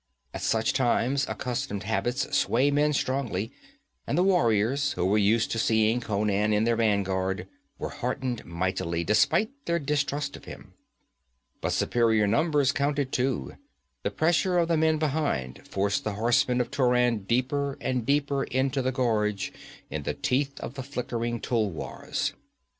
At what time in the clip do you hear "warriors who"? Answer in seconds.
4.23-5.05